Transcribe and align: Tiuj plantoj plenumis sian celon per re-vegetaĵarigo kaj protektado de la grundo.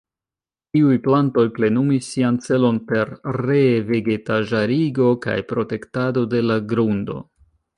Tiuj 0.75 0.95
plantoj 1.07 1.43
plenumis 1.57 2.07
sian 2.15 2.39
celon 2.47 2.79
per 2.91 3.11
re-vegetaĵarigo 3.37 5.11
kaj 5.27 5.37
protektado 5.53 6.25
de 6.33 6.43
la 6.51 6.59
grundo. 6.75 7.23